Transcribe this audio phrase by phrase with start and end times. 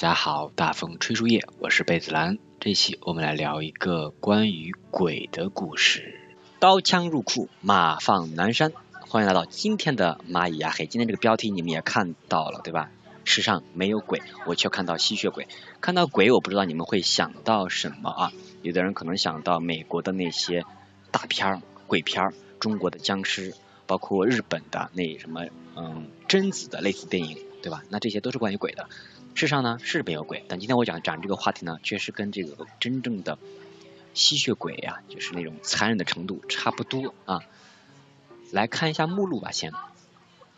[0.00, 2.38] 大家好，大风吹树叶，我是贝子兰。
[2.58, 6.18] 这期我们来聊一个关于鬼的故事。
[6.58, 8.72] 刀枪入库，马放南山。
[8.98, 10.86] 欢迎来到今天的蚂蚁压黑。
[10.86, 12.90] 今天这个标题你们也看到了，对吧？
[13.24, 15.46] 世上没有鬼，我却看到吸血鬼。
[15.82, 18.32] 看到鬼，我不知道你们会想到什么啊？
[18.62, 20.64] 有的人可能想到美国的那些
[21.10, 23.52] 大片儿、鬼片儿，中国的僵尸，
[23.86, 25.44] 包括日本的那什么，
[25.76, 27.84] 嗯，贞子的类似电影，对吧？
[27.90, 28.88] 那这些都是关于鬼的。
[29.34, 33.38] 世上呢是没有鬼，但今天我讲讲这个话题呢，确实跟这个真正的
[34.12, 37.40] 吸血鬼呀，就是那种残忍的程度差不多啊。
[38.52, 39.72] 来看一下目录吧，先。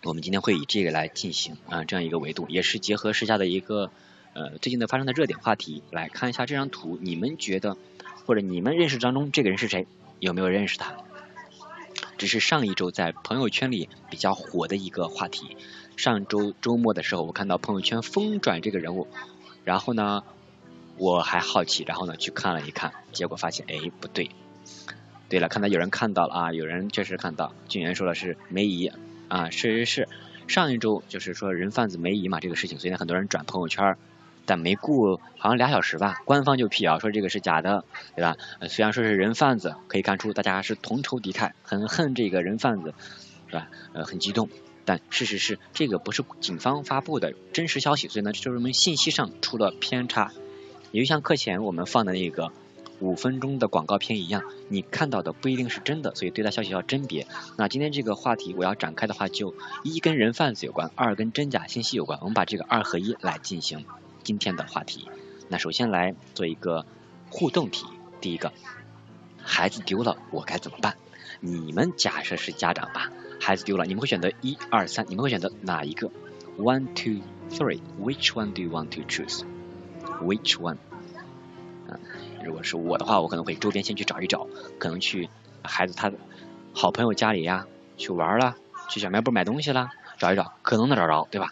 [0.02, 3.92] 我们今天会以这个来进行啊这样一个维度，也是结合时下的一个
[4.32, 7.76] 呃最近的发生的热点话题来看一下这张图，你们觉得
[8.26, 9.86] 或者你们认识当中这个人是谁？
[10.18, 10.96] 有没有认识他？
[12.18, 15.56] 这是上一周在朋友圈里比较火的一个话题。
[15.96, 19.06] 上周周末的时候，我看到朋友圈疯转这个人物，
[19.64, 20.22] 然后呢，
[20.96, 24.30] 我还好奇，然后呢去看了一看，结果发现，哎，不对。
[25.28, 28.90] 对了，看到有人看到了啊，有人确实看到，俊元说的是梅姨
[29.28, 30.08] 啊，是是是，
[30.46, 33.96] 上一周就是说人贩子梅姨嘛这个事情，所以呢很多人转朋友圈，
[34.44, 37.84] 但没过好像俩小时吧，官方就辟谣说这个是假的，
[38.14, 38.36] 对吧？
[38.68, 42.92] 虽然说是人贩子，可以看出大家是同仇敌忾，很恨这个人贩子，
[43.48, 43.68] 是吧？
[43.94, 44.48] 呃，很激动。
[44.84, 50.32] 但事实是，这个不是警方发布的真实消息，所以呢，就是我们信息上出了偏差。
[50.90, 52.52] 也就像课前我们放的那个
[52.98, 57.26] 五分钟的广告片一样，你看到的不一定是真的，所以对待消息要甄别。
[57.56, 59.54] 那今天这个话题我要展开的话，就
[59.84, 62.18] 一跟人贩子有关，二跟真假信息有关。
[62.20, 63.84] 我们把这个二合一来进行
[64.22, 65.08] 今天的话题。
[65.48, 66.84] 那首先来做一个
[67.30, 67.86] 互动题，
[68.20, 68.52] 第一个，
[69.42, 70.96] 孩子丢了我该怎么办？
[71.40, 73.10] 你们假设是家长吧。
[73.44, 76.12] 孩子丢了，你们会选择一二三，你们会选择哪一个
[76.56, 77.80] ？One, two, three.
[78.00, 79.42] Which one do you want to choose?
[80.20, 80.76] Which one?
[82.44, 84.46] 如果是我的话，我可能会周边先去找一找，
[84.78, 85.28] 可能去
[85.64, 86.12] 孩子他
[86.72, 87.66] 好朋友家里呀，
[87.96, 88.56] 去玩了，
[88.88, 91.48] 去小卖部买东西了，找一找，可能能找着，对吧？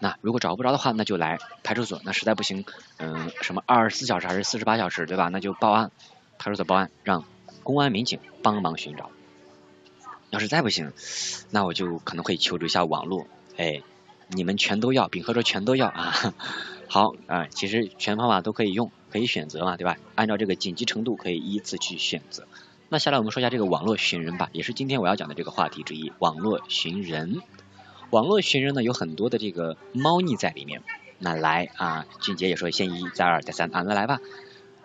[0.00, 1.98] 那如果找不着的话，那就来派出所。
[2.04, 2.66] 那实在不行，
[2.98, 5.30] 嗯，什么二十四小时还是四十八小时，对吧？
[5.32, 5.90] 那就报案，
[6.38, 7.24] 派出所报案，让
[7.62, 9.10] 公安民警帮忙寻找。
[10.32, 10.92] 要是再不行，
[11.50, 13.26] 那我就可能会求助一下网络。
[13.58, 13.82] 哎，
[14.28, 16.34] 你们全都要，丙和说全都要啊。
[16.88, 19.98] 好啊，其实全方法都可以用，可以选择嘛，对吧？
[20.14, 22.48] 按照这个紧急程度可以依次去选择。
[22.88, 26.10] 那下来我们说一下这个网络寻人吧，也是今天我要讲的这个话题之一。
[26.18, 27.42] 网络寻人，
[28.08, 30.82] 网络寻人呢有很多的这个猫腻在里面。
[31.18, 34.18] 那来啊，俊杰也说先一再二再三啊，那来吧。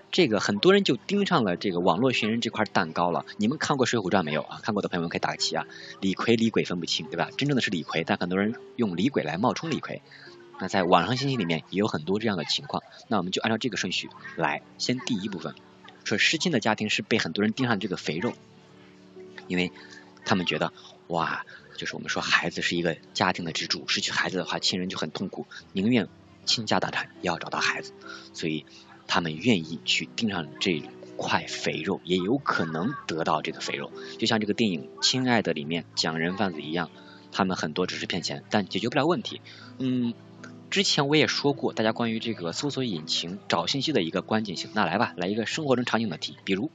[0.09, 3.25] 这个很多人就盯上了这个网络寻人这块蛋糕了。
[3.37, 4.59] 你们看过《水浒传》没有啊？
[4.63, 5.65] 看过的朋友们可以打个旗啊。
[5.99, 7.29] 李逵、李鬼分不清，对吧？
[7.37, 10.01] 真正的是李逵，但很多人用李鬼来冒充李逵。
[10.59, 12.81] 那在网上信息里面也有很多这样的情况。
[13.09, 15.53] 那我们就按照这个顺序来，先第一部分，
[16.05, 18.33] 说失亲的家庭是被很多人盯上这个肥肉，
[19.47, 19.71] 因为
[20.25, 20.71] 他们觉得
[21.07, 26.07] 哇，就是我们说孩子是一个家庭的支柱，失去孩子的话，亲人就很痛苦，宁愿
[26.45, 27.91] 倾家荡产也要找到孩子，
[28.33, 28.65] 所以。
[29.07, 30.83] 他们愿意去盯上这
[31.15, 33.91] 块肥肉，也有可能得到这个肥肉。
[34.19, 36.91] 就像这个电影《亲爱的》里面讲人贩子一样，
[37.31, 39.41] 他们很多只是骗钱，但解决不了问题。
[39.79, 40.13] 嗯，
[40.69, 44.69] 之前我也说过，大家关于这个搜索引擎找信息的一个关键性。
[44.73, 46.69] 那来吧，来一个生活中场景的题，比如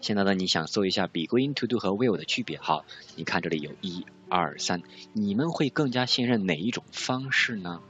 [0.00, 2.58] 现在呢，你想搜一下 be going to do 和 will 的区别。
[2.58, 2.84] 好，
[3.16, 7.80] 你看这里有一二三，你们会更加信任哪一种方式呢？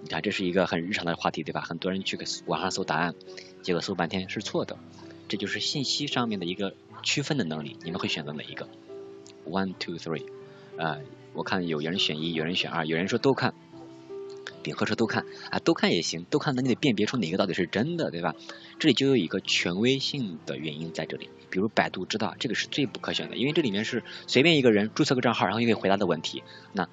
[0.00, 1.60] 你看，这是一个很日常的话题，对吧？
[1.60, 2.16] 很多人去
[2.46, 3.14] 网上搜答案，
[3.62, 4.78] 结果搜半天是错的，
[5.28, 7.76] 这就是信息上面的一个区分的能力。
[7.82, 8.68] 你们会选择哪一个
[9.44, 10.24] ？One, two, three。
[10.76, 10.98] 啊，
[11.32, 13.54] 我看有人选一，有人选二，有人说都看，
[14.62, 18.36] 丙和说都看啊，都看也行，都看那你得辨别出哪个到底是真的，对吧？
[18.78, 26.88] 这里就有一个权威性的原因在这里，比如百度知道这个是最不可选的，因为这里面是随便一个人注册个账号，然后就可以回答的问题，那。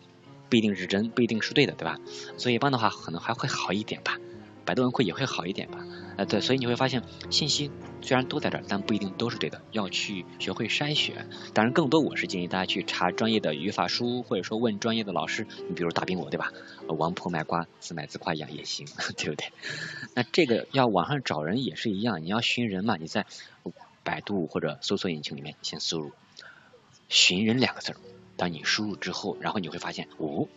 [0.50, 1.98] 不一定是真，不一定是对的，对吧？
[2.38, 4.18] 所以一般的话可能还会好一点吧。
[4.66, 5.86] 百度文库也会好一点吧，
[6.18, 7.70] 呃对，所以你会发现信息
[8.02, 11.30] 虽然都在这儿，但不一定都是对的，要去学会筛选。
[11.54, 15.46] 当然，更多我是建议大家去查专业的语法书，或者说问专业的老师。
[15.70, 16.52] 你比如大兵我对吧？
[16.88, 19.52] 王婆卖瓜，自卖自夸一样也行， 对不对？
[20.16, 23.28] 那这个要网上找人也是一样，你要寻人嘛，你在
[24.04, 26.12] 百度或者搜索引擎里面先输入
[27.08, 27.98] “寻人”两个字儿，
[28.38, 30.48] 当你输入之后，然后你会发现哦。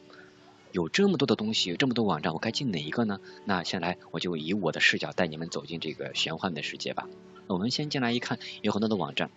[0.70, 3.20] 有这么多的东西，这么多网站，我该进哪一个呢？
[3.46, 7.08] 那先来，我就以我的视角带你们走进这个玄幻的世界吧。
[7.46, 9.30] 我们先进来一看，有很多的网站，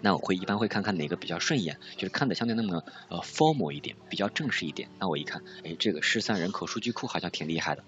[0.00, 4.88] 那我会一般会看看哪个比较顺眼，就是看的相对那么呃 formal 一点，比较正式一点。
[4.98, 7.84] 那我一看，哎，这个失散人口数据库好像挺厉害的，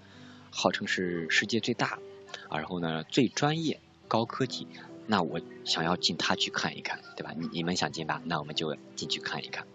[0.49, 1.99] 号称是世界最大，
[2.47, 4.67] 啊，然后呢最专业、高科技，
[5.07, 7.33] 那我想要进他去看一看，对吧？
[7.35, 8.21] 你你们想进吧？
[8.25, 9.65] 那我们就进去看一看，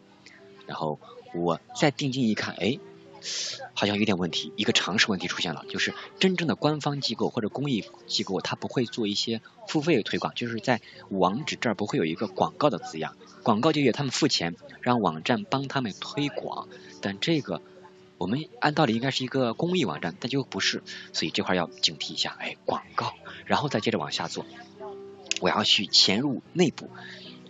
[0.67, 1.00] 然后。
[1.34, 2.79] 我再定睛一看，哎，
[3.73, 16.69] 好像有点问题，一个常识问题出现了，就是真正的官方机构或者公益机构，它不会做一些付费推广，就是在网址这儿不会有一个广告的字样，广告就业他们付钱让网站帮他们推广，
[17.00, 17.62] 但这个
[18.19, 20.82] 我们按道理应该是一个公益网站，但就不是，
[21.14, 23.14] 所以这块要警惕一下，哎，广告，
[23.46, 24.44] 然后再接着往下做，
[25.43, 26.89] 我要去潜入内部。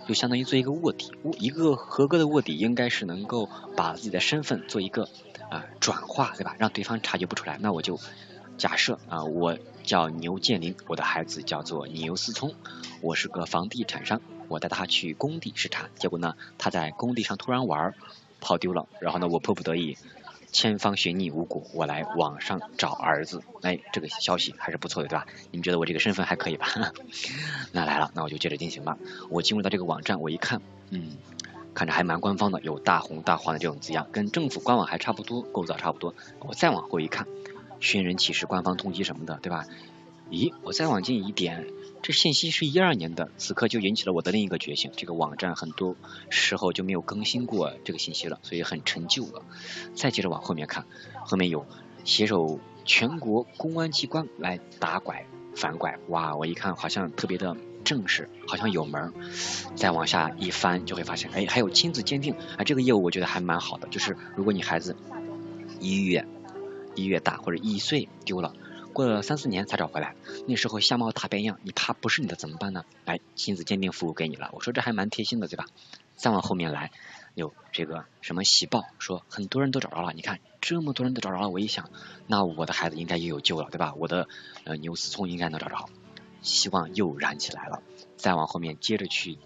[0.08, 5.08] 就相当于做一个卧底，一个合格的卧底应该是能够把自己的身份做一个
[5.48, 6.56] 啊转化，对吧？
[6.58, 7.56] 让对方察觉不出来。
[7.60, 8.00] 那我就
[8.58, 12.52] 假设啊，我叫牛建林，我的孩子叫做牛思聪，
[13.00, 17.94] 我是个房地产商，我带他去工地视察，结果呢，他在工地上突然玩
[18.40, 19.96] 跑丢了，然后呢，我迫不得已。
[20.52, 23.42] 千方寻觅无果，我来网上找儿子。
[23.62, 25.26] 哎，这个消息还是不错的，对吧？
[25.50, 26.66] 你们觉得我这个身份还可以吧？
[27.72, 28.98] 那来了，那我就接着进行吧。
[29.30, 30.60] 我进入到这个网站，我一看，
[30.90, 31.16] 嗯，
[31.74, 36.14] 看着还蛮官方的，有大红大黄的这种字样，跟政府官网还差不多，构造差不多。
[36.40, 37.26] 我再往后一看，
[37.80, 39.64] 寻人启事、官方通缉什么的，对吧？
[40.32, 41.66] 咦，我再往近一点。
[42.00, 44.90] 这信息是一二年的，此刻就引起了我的另一个觉醒。
[44.96, 45.94] 这个网站很多
[46.30, 49.42] 时候就没有更新过这个信息了，所以很陈旧了。
[49.94, 50.86] 再接着往后面看，
[51.26, 51.66] 后面有
[52.04, 59.12] 携手全国公安机关来打拐反拐，哇，我一看好像特别的正式，好像有门。
[59.76, 63.86] 再往下一翻，就会发现，哎，还有亲子鉴定，啊，这个业务我觉得还蛮好的。
[63.88, 64.96] 就是如果你孩子
[65.78, 66.26] 一月
[66.94, 68.54] 一月大或者一岁丢了。
[68.92, 70.14] 过了三四年才找回来，
[70.46, 72.84] 那时候相貌大变样，你怕不是你的怎么办呢？
[73.04, 75.66] 来，亲子鉴定服务给你了，我说这还蛮贴心的，对吧？
[76.14, 76.92] 再往后面来，
[77.34, 81.90] 有这个什么喜报，说很多人都找着了，你看这么多人都找着了，我一想，
[82.26, 83.94] 那我的孩子应该也有救了，对吧？
[83.96, 84.28] 我的
[84.64, 85.88] 呃牛思聪应该能找着，
[86.42, 87.82] 希望又燃起来了。
[88.16, 89.38] 再往后面接着去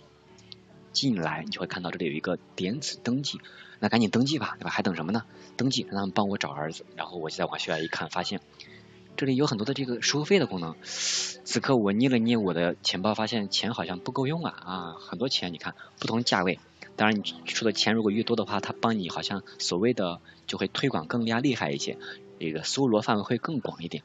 [0.93, 3.41] 进来，你就会看到这里有一个点子登记，
[3.79, 4.71] 那赶紧登记吧，对吧？
[4.71, 5.25] 还等什么呢？
[5.57, 8.41] 登记让他们帮我找儿子，然后我就再往下一看，发现。
[9.17, 16.61] 这里有很多的这个收费的功能，此刻我捏了捏我的钱包，发现钱好像不够用啊啊，很多钱，你看不同价位，
[16.97, 21.99] 当然你出的钱如果越多的话，它帮你好像所谓的就会推广更加厉害一些，
[22.39, 24.03] 这个搜罗范围会更广一点。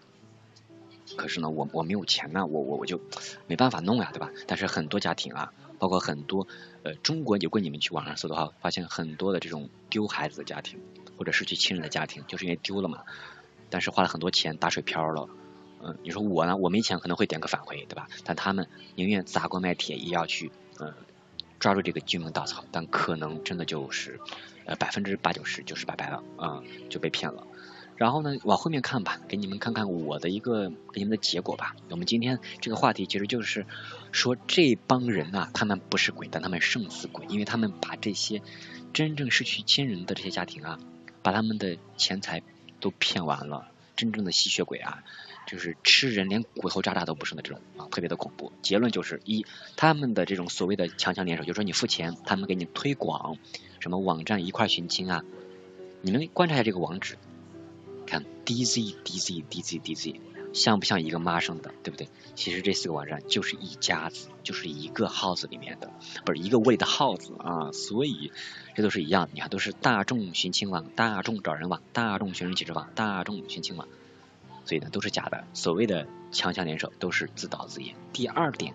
[1.17, 3.01] 可是呢，我我没有钱呢，我我我就
[3.47, 4.31] 没办法弄呀，对吧？
[4.47, 6.47] 但是很多家庭啊，包括很多
[6.83, 10.79] 呃中国，如果你们去网上搜的话，发现很多的这种丢孩子的家庭
[11.17, 13.03] 或者失去亲人的家庭，就是因为丢了嘛。
[13.71, 15.27] 但是花了很多钱打水漂了，
[15.81, 16.55] 嗯，你说我呢？
[16.57, 18.07] 我没钱可能会点个返回，对吧？
[18.23, 20.93] 但他们宁愿砸锅卖铁也要去，嗯，
[21.57, 24.19] 抓住这个救命稻草，但可能真的就是
[24.65, 27.47] 呃百分之八九十就是拜拜了，啊，就被骗了。
[27.97, 31.75] 然后呢，往后面看吧，给你们看看我的一个给你们的结果吧。
[31.89, 33.65] 我们今天这个话题其实就是
[34.11, 38.41] 说这帮人啊，他们不是鬼，但他们胜似鬼，因为他们把这些
[38.91, 40.79] 真正失去亲人的这些家庭啊，
[41.21, 42.41] 把他们的钱财。
[42.81, 45.03] 都骗完了，真正的吸血鬼啊，
[45.47, 48.51] 就是吃人连骨头渣渣都不剩的这种啊，特别的恐怖。
[48.61, 49.45] 结论就是一，
[49.77, 53.38] 他们的这种所谓的强强联手，就是说你付钱，他们给你推广
[53.79, 55.23] 什么网站一块寻亲啊，
[56.01, 57.17] 你们观察一下这个网址，
[58.05, 60.19] 看 D Z D Z D Z D Z。
[60.53, 62.08] 像不像一个妈生的，对不对？
[62.36, 65.91] 其实这四个网站就是一家子，就是一个号子里面的，
[66.25, 67.72] 不是一个窝里的耗子啊。
[67.72, 68.31] 所以
[68.75, 73.88] 这都是一样，你看都是大众寻亲网、大众找人网、大众寻人启事网、大众寻亲网，
[74.65, 75.46] 所以呢都是假的。
[75.53, 77.96] 所谓的强强联手都是自导自演。
[78.13, 78.74] 第二点，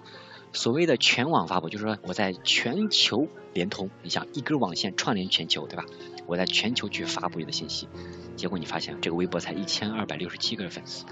[0.52, 5.84] 所谓的全网发布，就是说我在全球联通，你想一根网线串联全球，对吧？
[6.26, 7.88] 我在全球去发布你的信息，
[8.36, 11.04] 结果你发现这个微博才一千二百六十七个粉丝。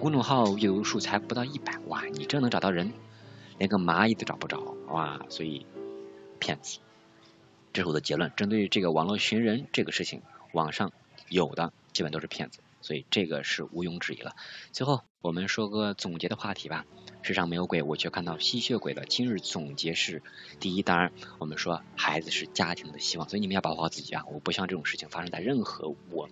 [0.00, 2.90] 公众号阅读数才不到一百哇，你这能找到人，
[3.58, 5.66] 连个蚂蚁都找不着哇，所以
[6.38, 6.78] 骗子。
[7.74, 8.32] 这是我的结论。
[8.34, 10.90] 针对这个网络寻人这个事情，网上
[11.28, 14.34] 有的基本都是骗子，所以这个是毋庸置疑了。
[14.72, 16.86] 最后我们说个总结的话题吧。
[17.22, 20.22] 世上没有鬼，我却看到吸血鬼了今日总结是：
[20.58, 24.24] 第一，当然我们说孩子是家庭的希望，所以你们要保护好自己啊！
[24.32, 26.28] 我不希望这种事情发生在任何我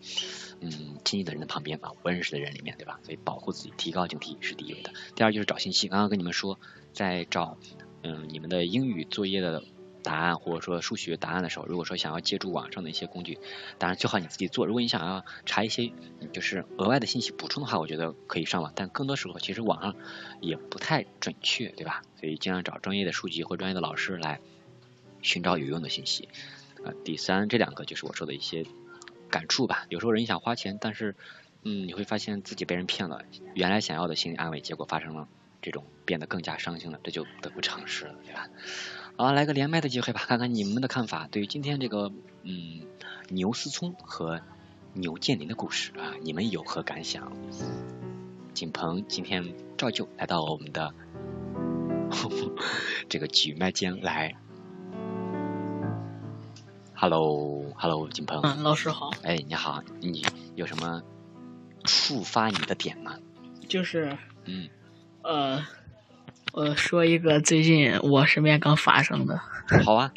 [0.61, 0.71] 嗯
[1.05, 3.01] 亲近的人的旁边啊，不认识的人里面，对吧？
[3.03, 4.93] 所以保护自己，提高警惕是第一位的。
[5.15, 6.59] 第二就是找信息，刚刚跟你们说，
[6.93, 7.59] 在找
[8.03, 9.63] 嗯你们的英语作业的。
[10.09, 13.39] 答案或者说数学答案的时候，如果说想要借助网上的一些工具，
[13.77, 14.65] 当然最好你自己做。
[14.65, 15.93] 如果你想要查一些
[16.33, 18.73] 就是额外的信息补充的话，我觉得可以上网。
[18.75, 19.95] 但更多时候其实网上
[20.41, 22.01] 也不太准确，对吧？
[22.19, 24.41] 所以尽量找专业的书籍或专业的老师来
[25.21, 26.31] 寻找有用的信息。
[26.85, 28.65] 呃，第三这两个就是我说的一些
[29.29, 29.85] 感触吧。
[29.91, 31.15] 有时候人想花钱，但是
[31.65, 33.25] 嗯你会发现自己被人骗了，
[33.55, 35.29] 原来想要的心理安慰，结果发生了
[35.61, 38.49] 这种变得更加伤心了，这就得不偿失了，对吧？
[39.21, 41.27] 好，来个连麦的机会吧，看看你们的看法。
[41.29, 42.13] 对于今天这个
[42.45, 42.83] 嗯
[43.31, 44.41] 牛思聪和
[44.93, 47.33] 牛建林的故事啊，你们有何感想？
[48.55, 50.95] 景鹏今天照旧来到我们的
[53.11, 54.37] 这个举麦间来。
[56.95, 58.41] Hello，Hello，景鹏。
[58.43, 59.11] 嗯，老师好。
[59.25, 61.03] 哎，你好，你有什么
[61.83, 63.19] 触发你的点吗？
[63.69, 64.17] 就是。
[64.45, 64.69] 嗯。
[65.25, 65.67] 呃。
[66.59, 69.41] 我说一个最近我身边刚发生的。
[69.85, 70.11] 好啊。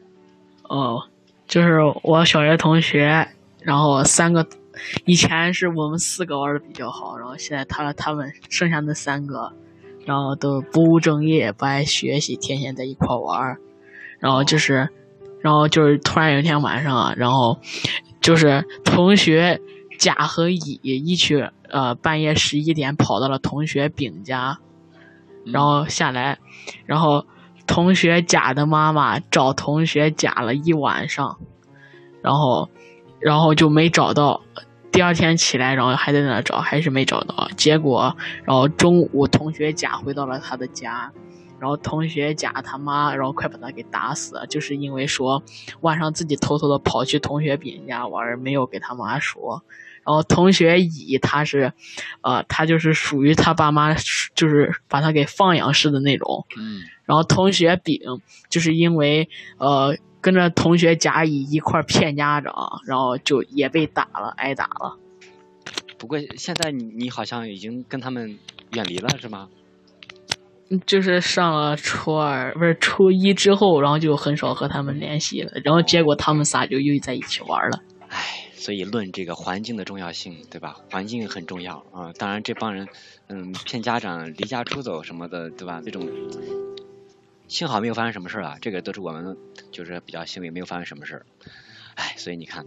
[0.68, 1.02] 哦，
[1.46, 3.26] 就是我小学同学，
[3.62, 4.46] 然后三个，
[5.06, 9.50] 以前是我们四个玩的比较好，然后现在他他们剩下那三个，
[10.04, 13.56] 然后都不务正业，不爱学习，天天在一块玩
[14.18, 14.90] 然后就是，
[15.40, 17.58] 然后就是突然有一天晚上啊，然后
[18.20, 19.58] 就是同学
[19.98, 24.58] 甲和乙一起呃半夜十一点跑到了同学丙家。
[25.52, 26.38] 然后下来，
[26.86, 27.26] 然后
[27.66, 31.38] 同学甲的妈妈找同学甲了一晚上，
[32.22, 32.68] 然后，
[33.20, 34.42] 然后就没找到。
[34.90, 37.48] 第二天起来，然后还在那找，还是没找到。
[37.56, 41.12] 结果，然后中午同学甲回到了他的家，
[41.60, 45.42] 然后同学甲他妈，然后快把他给打死了，就是因为说
[45.82, 49.62] 晚上自己偷偷的跑去同学丙家玩，没有给他妈说。
[50.08, 51.70] 然后同学乙他是，
[52.22, 53.92] 呃，他就是属于他爸妈
[54.34, 56.46] 就是把他给放养式的那种。
[56.58, 56.80] 嗯。
[57.04, 58.00] 然后同学丙
[58.48, 62.54] 就是因为呃跟着同学甲乙一块骗家长，
[62.86, 64.96] 然后就也被打了，挨打了。
[65.98, 68.38] 不过现在你你好像已经跟他们
[68.72, 69.48] 远离了是吗？
[70.86, 77.78] 就是上了初二不是初一之后，然后就很少和他们联系了，然后结果他们仨就又在一起玩了。
[78.08, 78.44] 唉。
[78.54, 80.80] 所以论这个环境的重要性，对吧？
[80.90, 82.12] 环境很重要啊。
[82.12, 82.88] 当然这帮人，
[83.28, 85.80] 嗯，骗家长、离家出走什么的，对吧？
[85.82, 86.06] 这种
[87.46, 88.58] 幸好没有发生什么事儿啊。
[88.60, 89.38] 这个都是我们
[89.70, 91.26] 就是比较幸运，没有发生什么事儿。
[91.94, 92.66] 哎，所以你看，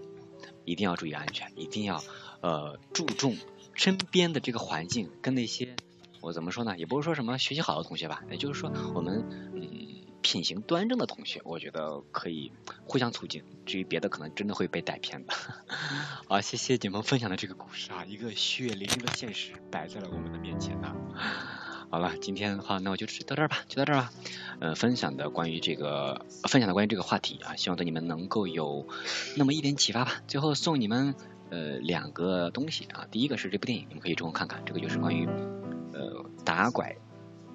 [0.66, 2.02] 一定要注意安全，一定要
[2.42, 3.38] 呃注重
[3.76, 5.76] 身边的这个环境，跟那些
[6.22, 6.78] 我怎么说呢？
[6.80, 9.71] 也不是说什么学习好的同学吧，也就是说我们嗯。
[10.22, 12.52] 品行端正的同学，我觉得可以
[12.86, 13.44] 互相促进。
[13.66, 15.34] 至于别的，可能真的会被带偏的。
[16.28, 20.96] 好，谢谢你们分享的这个故事啊，一个血淋淋的现实摆在了我们的面前呢。
[21.90, 24.14] 好了，今天的话，那我就到这儿吧，就到这儿吧。
[24.62, 28.88] 呃，分享的关于这个，分享的关于这个话题啊，希望对你们能够有
[29.36, 30.22] 那么一点启发吧。
[30.28, 31.16] 最后送你们
[31.50, 35.28] 呃两个东西啊，第一个是这部电影，你们可以中午看看，这个就是关于
[35.94, 36.96] 呃打拐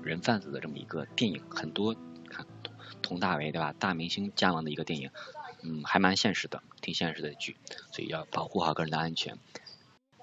[0.02, 1.96] 人贩子的这么一个电影，很多。
[3.02, 3.72] 佟大为对吧？
[3.72, 5.10] 大明星加盟的一个电影，
[5.62, 7.56] 嗯，还蛮现实的，挺现实的剧，
[7.92, 9.38] 所以要保护好个人的安全。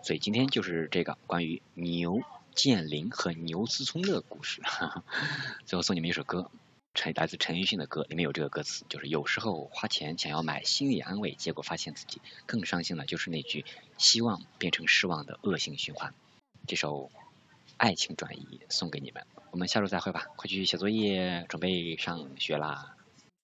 [0.03, 2.21] 所以今天就是这个关于牛
[2.53, 4.61] 建林和牛思聪的故事。
[5.65, 6.51] 最后送你们一首歌，
[6.93, 13.65] 陈来自陈奕迅的歌，里面有这个歌词，就是有时候花钱想要买心理安慰，结果发现自己更伤心了，就是那句
[13.97, 16.13] 希望变成失望的恶性循环。
[16.67, 17.11] 这首。
[17.75, 22.95] 爱情转移送给你们，我们下周再会吧，快去写作业，准备上学啦，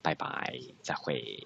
[0.01, 0.51] 拜拜，
[0.81, 1.45] 再会。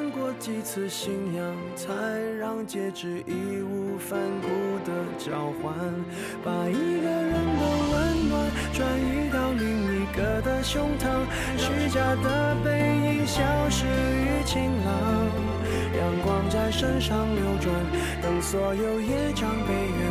[0.11, 1.91] 过几次信仰，才
[2.39, 4.47] 让戒指义无反顾
[4.85, 5.73] 的交换。
[6.43, 9.65] 把一个人的温暖转移到另
[9.95, 11.25] 一个的胸膛，
[11.57, 14.91] 虚假的背影消失于晴朗，
[15.97, 17.73] 阳光在身上流转，
[18.21, 20.10] 等所有业障被原